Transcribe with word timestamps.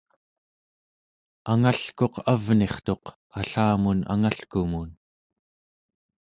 angalkuq 1.51 2.15
avnirtuq 2.33 3.03
allamun 3.39 3.99
angalkumun 4.13 4.89